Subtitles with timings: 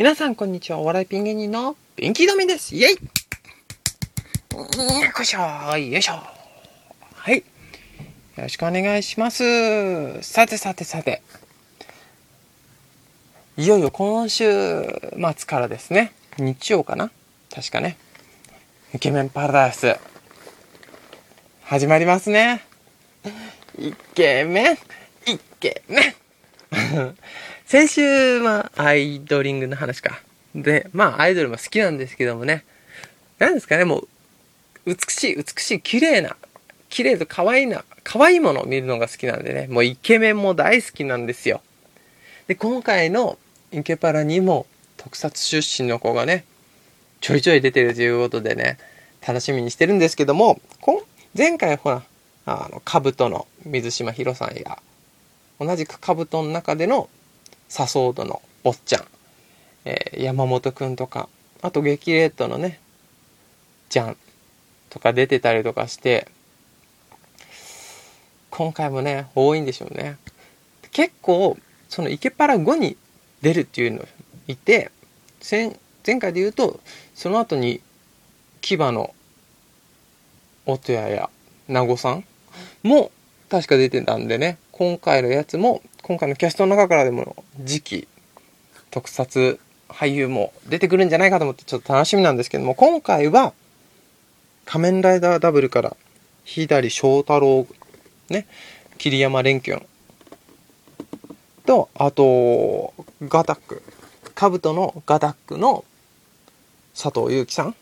[0.00, 0.78] 皆さん、こんにちは。
[0.78, 2.74] お笑いピン芸人のピンキードミです。
[2.74, 2.96] イェイよ
[5.20, 6.14] いしょよいしょ
[7.16, 7.36] はい。
[7.36, 7.42] よ
[8.38, 10.22] ろしくお願いします。
[10.22, 11.20] さてさてさて。
[13.58, 14.50] いよいよ今週
[14.84, 16.14] 末からですね。
[16.38, 17.10] 日曜かな？
[17.54, 17.98] 確かね。
[18.94, 19.98] イケメンパラダイス。
[21.64, 22.64] 始まりますね。
[23.78, 24.76] イケメン
[25.26, 26.14] イケメン
[27.66, 30.20] 先週はアイドリングの話か。
[30.54, 32.64] で、まあアイドルも好きなんですけどもね。
[33.38, 34.08] 何ですかね、もう、
[34.86, 36.36] 美しい、美しい、綺麗な、
[36.88, 39.66] 綺麗と可愛いな、可愛いものを見るのが好きなんでね。
[39.68, 41.62] もうイケメンも大好きなんですよ。
[42.48, 43.38] で、今回の
[43.72, 46.44] イケパラにも特撮出身の子がね、
[47.20, 48.78] ちょいちょい出てるということでね、
[49.26, 52.02] 楽しみにしてるんですけども、こ前回ほら、
[52.46, 54.78] あの、カブトの水島ひろさんや、
[55.60, 57.10] 同じくカブトの中での
[57.68, 59.04] サソードの坊ちゃん、
[59.84, 61.28] えー山本くんとか、
[61.60, 62.80] あと激レッドのね、
[63.90, 64.16] ジャン
[64.88, 66.26] とか出てたりとかして、
[68.50, 70.16] 今回もね、多いんでしょうね。
[70.92, 72.96] 結構、そのイケパラ後に
[73.42, 74.06] 出るっていうの
[74.48, 74.90] いて、
[75.48, 76.80] 前前回で言うと、
[77.14, 77.80] その後に、
[78.62, 79.14] 牙の
[80.66, 81.30] 音谷や
[81.68, 82.24] 名護さん
[82.82, 83.10] も
[83.48, 88.08] 確か出てたんでね、今回のやつも、今回のキャストの中からでも次期
[88.90, 93.52] 特撮俳優も出てくるんじゃないかと思ってちょっと楽しみなんですけども、今回は
[94.64, 95.98] 仮面ライダーダブルから
[96.44, 97.66] 左翔太郎、
[98.30, 98.46] ね、
[98.96, 99.86] 桐山蓮君
[101.66, 103.82] と、あと、ガタック、
[104.34, 105.84] カブトのガタックの
[106.98, 107.74] 佐藤悠樹さん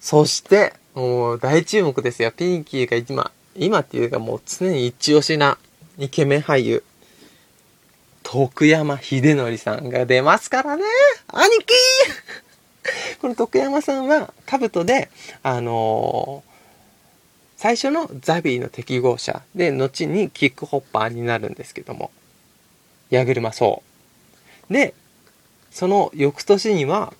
[0.00, 2.32] そして、もう大注目ですよ。
[2.32, 3.30] ピンキーが今、
[3.60, 5.58] 今っていうかもう常に一押しな
[5.98, 6.82] イケメン俳優、
[8.22, 10.82] 徳山秀則さんが出ますからね。
[11.28, 11.74] 兄貴
[13.20, 15.10] この徳山さんは、カブトで、
[15.42, 16.50] あのー
[17.58, 22.10] 最初のザビーの適合者で、後にキックホッパーになるんですけども、
[23.10, 23.82] 矢車そ
[24.70, 24.72] う。
[24.72, 24.94] で、
[25.70, 27.12] その翌年には、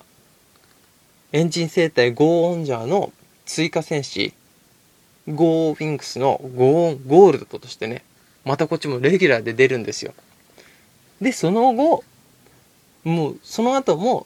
[1.31, 3.13] エンジン生態ゴーオンジャーの
[3.45, 4.33] 追加戦士、
[5.27, 8.03] ゴーウィンクスのゴーンゴールドとしてね、
[8.45, 10.13] またこっちもレギュラーで出るんですよ。
[11.21, 12.03] で、その後、
[13.03, 14.25] もう、その後も、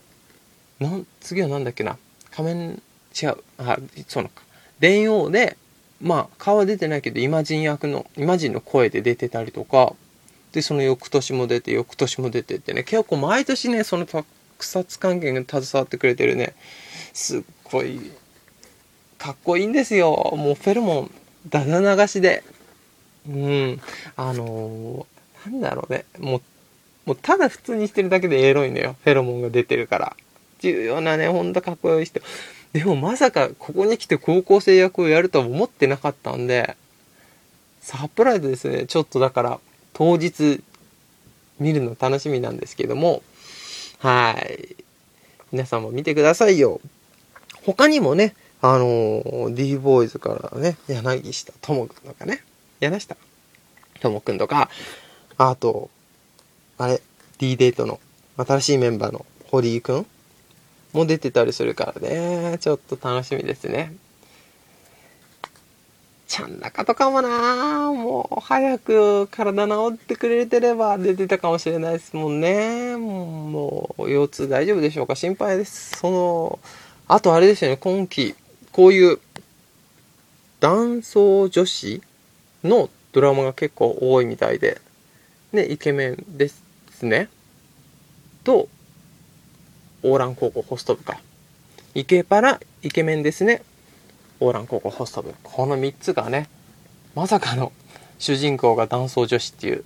[0.80, 1.98] なん、次はなんだっけな、
[2.32, 2.82] 仮面、
[3.22, 4.44] 違う、あ、そうなのか。
[4.80, 5.58] 電王で、
[6.02, 9.94] まあ、顔は出てないけど、イマジン役の、イマジンの声で出てたりとか、
[10.52, 14.26] で、その翌年も出て、翌年も出てってね、結構毎年ね、その特
[14.60, 16.56] 撮関係に携わってくれてるね、
[17.14, 18.12] すっごい、
[19.18, 20.34] かっこいいんですよ。
[20.38, 21.12] もうフェロモン、
[21.50, 22.44] だだ流しで。
[23.28, 23.82] うん。
[24.16, 25.16] あのー
[25.50, 26.06] なんだろうね。
[26.20, 26.42] もう、
[27.06, 28.96] もうただ普通にしてるだけでエロいのよ。
[29.04, 30.16] フェロモンが出てるから。
[30.60, 32.22] 重要なね、ほんとかっこいい人。
[32.74, 36.76] でもまさかここに来て高校生役をやるとは思ってなかったんで、
[37.82, 38.86] サプライズですね。
[38.88, 39.60] ちょっとだから、
[39.94, 40.62] 当日
[41.60, 43.22] 見るの楽しみなんですけども、
[44.00, 44.76] はい。
[45.52, 46.82] 皆さんも見てくださいよ。
[47.64, 52.44] 他にもね、あのー、D ボーイズからね、柳下智くんとかね、
[52.80, 53.16] 柳下
[54.02, 54.70] 智くんとか、
[55.38, 55.90] あと、
[56.78, 57.02] あれ、
[57.38, 58.00] D デートの
[58.38, 60.06] 新しいメンバーの堀井くん
[60.94, 63.96] も出てたりするからね、ちょっと楽しみですね。
[66.28, 72.98] ちゃん中とかもなもう早く体治ってくれてれば出てたかもしれないですもんね。
[72.98, 75.16] もう腰痛大丈夫でしょうか？
[75.16, 75.98] 心配です。
[75.98, 76.60] その、
[77.08, 78.34] あとあれですよね、今季、
[78.76, 79.20] こういう
[80.60, 82.02] 男装女子
[82.62, 84.82] のドラマが結構多いみたいで、
[85.54, 86.62] ね、イケメンです
[87.04, 87.30] ね。
[88.44, 88.68] と、
[90.04, 91.22] オーラン高校ホスト部か。
[91.94, 93.64] イケパラ、イケメンですね。
[94.42, 95.34] オーラン高校ホスト部。
[95.42, 96.50] この3つがね、
[97.16, 97.72] まさかの
[98.20, 99.86] 主人公が男装女子っていう。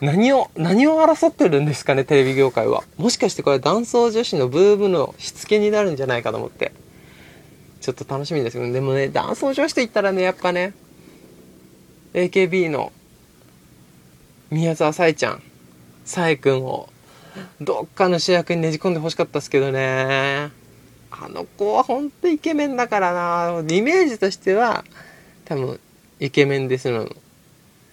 [0.00, 2.84] 何を、何を争ってるんですかね、テレビ業界は。
[2.96, 6.72] もしかしてこれ男装女子のブームのしつけになるんじゃないかと思って。
[7.80, 10.74] ちょっと楽しみですけど、でもね、男装女子と言ったらね、やっぱね、
[12.14, 12.92] AKB の
[14.50, 15.42] 宮沢さえちゃん、
[16.04, 16.88] さえくんを、
[17.60, 20.50] どっかの主役にねじ込んでほしかったですけどね。
[21.10, 23.64] あの子はほんとイケメンだからな。
[23.68, 24.84] イメージとしては、
[25.44, 25.80] 多分、
[26.18, 27.08] イケメンですの、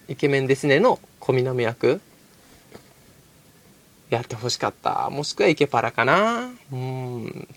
[0.07, 2.01] イケメンですねの小南役？
[4.09, 5.09] やってほしかった。
[5.09, 6.51] もしくはイケパラかな？
[6.69, 7.47] うん。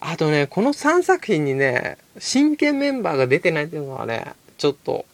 [0.00, 5.06] あとね、この3作品にね、真剣メンバーが出てないっていうのはね、ちょっと、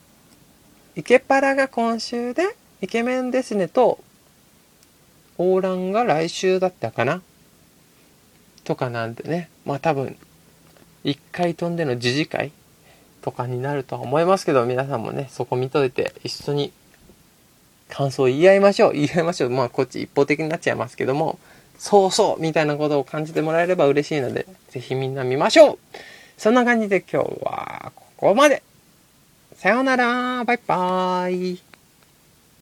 [0.95, 3.99] イケパラが今週で、イケメンですねと、
[5.41, 7.21] オーランが来週だったかな？
[8.63, 10.15] とかなんでね、まあ多分、
[11.03, 12.51] 1回飛んでの自治会
[13.21, 16.71] とかになるとは思いますけど、皆さんもね、そこ見といて一緒に
[17.89, 18.93] 感想を言い合いましょう。
[18.93, 19.49] 言い合いましょう。
[19.49, 21.39] まあ、こっち一方的になっちゃいますけども、
[21.77, 25.79] そうそうみたいなことを感じてもらえれば嬉しいので、ぜひみんな見ましょう。
[26.37, 28.61] そんな感じで今日はここまで。
[29.55, 30.43] さようなら。
[30.43, 31.70] バイバーイ。